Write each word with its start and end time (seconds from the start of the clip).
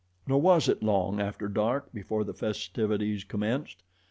Nor 0.25 0.41
was 0.41 0.67
it 0.67 0.81
long 0.81 1.19
after 1.21 1.47
dark 1.47 1.93
before 1.93 2.23
the 2.23 2.33
festivities 2.33 3.23
commenced. 3.23 3.83